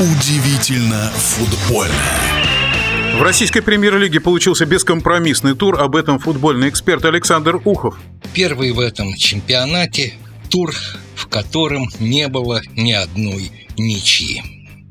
[0.00, 1.92] Удивительно футбольно.
[3.16, 5.80] В российской премьер-лиге получился бескомпромиссный тур.
[5.80, 7.98] Об этом футбольный эксперт Александр Ухов.
[8.32, 10.14] Первый в этом чемпионате
[10.50, 10.72] тур,
[11.16, 14.40] в котором не было ни одной ничьи.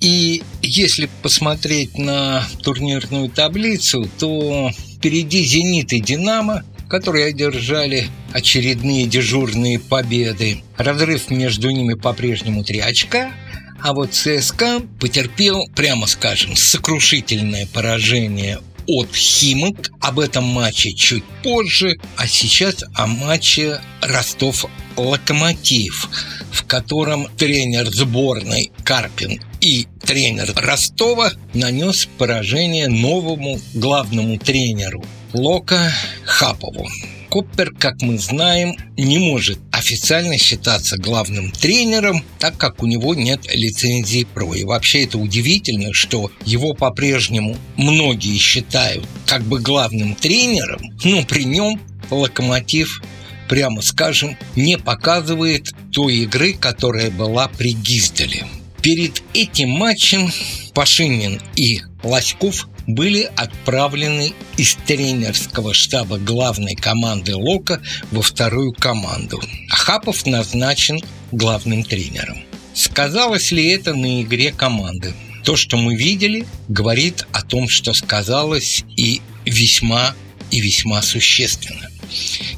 [0.01, 9.79] И если посмотреть на турнирную таблицу, то впереди «Зенит» и «Динамо», которые одержали очередные дежурные
[9.79, 10.63] победы.
[10.75, 13.31] Разрыв между ними по-прежнему три очка–
[13.81, 19.91] а вот ЦСКА потерпел, прямо скажем, сокрушительное поражение от Химок.
[20.01, 21.99] Об этом матче чуть позже.
[22.15, 26.09] А сейчас о матче Ростов-Локомотив,
[26.51, 35.03] в котором тренер сборной Карпин и тренер Ростова нанес поражение новому главному тренеру
[35.33, 35.91] Лока
[36.23, 36.87] Хапову.
[37.29, 43.41] Коппер, как мы знаем, не может официально считаться главным тренером, так как у него нет
[43.53, 44.55] лицензии ПРО.
[44.55, 51.45] И вообще это удивительно, что его по-прежнему многие считают как бы главным тренером, но при
[51.45, 53.01] нем локомотив
[53.47, 58.45] прямо скажем, не показывает той игры, которая была при Гизделе.
[58.81, 60.31] Перед этим матчем
[60.73, 69.41] Пашинин и Лоськов были отправлены из тренерского штаба главной команды Лока во вторую команду.
[69.69, 70.99] Ахапов назначен
[71.31, 72.37] главным тренером.
[72.73, 75.13] Сказалось ли это на игре команды?
[75.43, 80.13] То, что мы видели, говорит о том, что сказалось и весьма
[80.51, 81.89] и весьма существенно.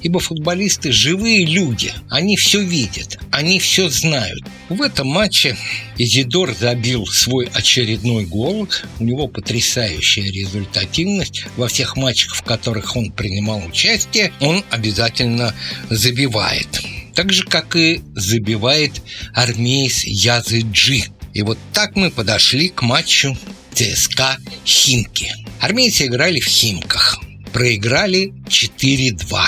[0.01, 4.43] Ибо футболисты живые люди, они все видят, они все знают.
[4.69, 5.57] В этом матче
[5.97, 8.67] Изидор забил свой очередной гол.
[8.99, 11.45] У него потрясающая результативность.
[11.57, 15.53] Во всех матчах, в которых он принимал участие, он обязательно
[15.89, 16.67] забивает.
[17.15, 19.01] Так же, как и забивает
[19.33, 21.05] армейс Языджи.
[21.33, 23.37] И вот так мы подошли к матчу
[23.73, 25.33] ЦСКА Химки.
[25.59, 27.19] Армейцы играли в Химках
[27.51, 29.39] проиграли 4-2.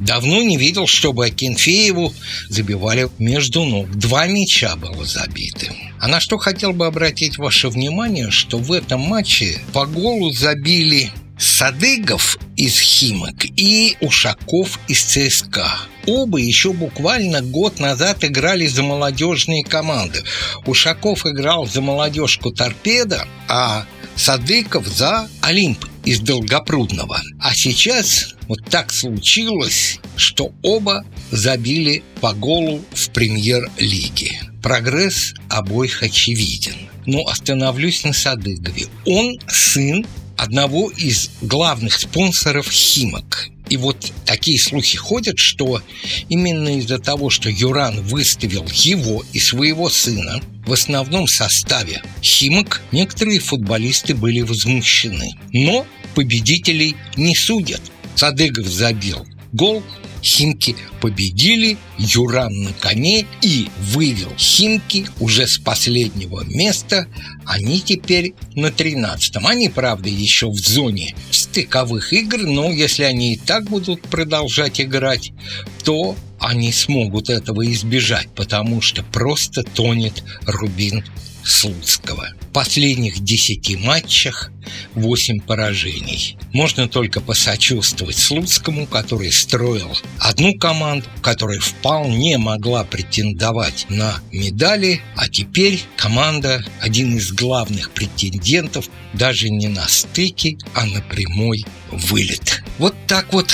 [0.00, 2.14] Давно не видел, чтобы Акинфееву
[2.48, 3.90] забивали между ног.
[3.90, 5.72] Два мяча было забиты.
[6.00, 11.10] А на что хотел бы обратить ваше внимание, что в этом матче по голу забили
[11.38, 15.68] Садыгов из Химок и Ушаков из ЦСКА.
[16.06, 20.22] Оба еще буквально год назад играли за молодежные команды.
[20.66, 23.84] Ушаков играл за молодежку «Торпеда», а
[24.16, 27.20] Садыков за «Олимп» из Долгопрудного.
[27.38, 34.40] А сейчас вот так случилось, что оба забили по голу в премьер-лиге.
[34.62, 36.76] Прогресс обоих очевиден.
[37.04, 38.86] Но остановлюсь на Садыгове.
[39.04, 40.06] Он сын
[40.38, 43.50] одного из главных спонсоров «Химок».
[43.70, 45.82] И вот такие слухи ходят, что
[46.28, 53.40] именно из-за того, что Юран выставил его и своего сына в основном составе «Химок», некоторые
[53.40, 55.32] футболисты были возмущены.
[55.52, 57.80] Но победителей не судят.
[58.14, 59.82] Садыгов забил гол,
[60.22, 67.06] Химки победили, Юран на коне и вывел Химки уже с последнего места.
[67.46, 69.46] Они теперь на 13-м.
[69.46, 71.14] Они, правда, еще в зоне
[71.50, 75.32] стыковых игр, но если они и так будут продолжать играть,
[75.84, 81.04] то они смогут этого избежать, потому что просто тонет Рубин
[81.44, 82.28] Слуцкого.
[82.42, 84.50] В последних десяти матчах
[84.94, 86.36] 8 поражений.
[86.52, 95.28] Можно только посочувствовать Слуцкому, который строил одну команду, которая вполне могла претендовать на медали, а
[95.28, 102.62] теперь команда один из главных претендентов даже не на стыке, а на прямой вылет.
[102.78, 103.52] Вот так вот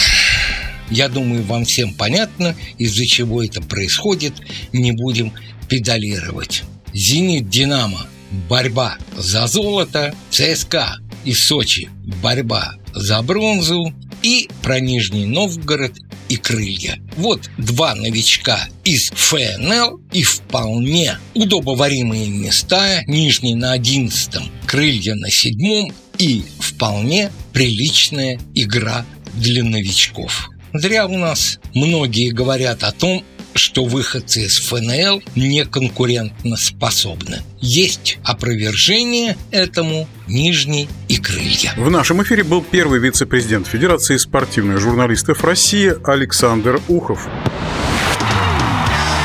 [0.90, 4.34] я думаю, вам всем понятно, из-за чего это происходит.
[4.72, 5.32] Не будем
[5.68, 6.62] педалировать.
[6.92, 8.06] «Зенит Динамо»–
[8.48, 11.88] борьба за золото, ЦСКА и Сочи–
[12.22, 13.92] борьба за бронзу
[14.22, 15.92] и про Нижний Новгород
[16.28, 16.98] и крылья.
[17.16, 23.02] Вот два новичка из ФНЛ и вполне удобоваримые места.
[23.06, 29.04] Нижний на одиннадцатом, крылья на седьмом и вполне приличная игра
[29.34, 30.48] для новичков.
[30.72, 33.22] Зря у нас многие говорят о том,
[33.54, 37.42] что выходцы из ФНЛ не конкурентно способны.
[37.60, 41.72] Есть опровержение этому Нижний и Крылья.
[41.76, 47.28] В нашем эфире был первый вице-президент Федерации спортивных журналистов России Александр Ухов.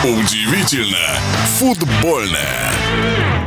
[0.03, 1.19] Удивительно
[1.57, 3.38] футбольное.